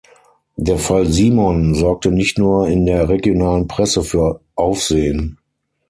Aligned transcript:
Der 0.55 0.79
Fall 0.79 1.05
Simon 1.05 1.75
sorgte 1.75 2.09
nicht 2.11 2.39
nur 2.39 2.67
in 2.67 2.87
der 2.87 3.07
regionalen 3.07 3.67
Presse 3.67 4.01
für 4.01 4.41
Aufsehen. 4.55 5.37